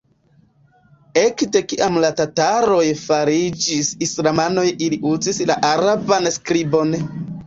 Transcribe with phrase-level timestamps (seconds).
[1.23, 6.97] Ekde kiam la tataroj fariĝis islamanoj ili uzis la araban skribon.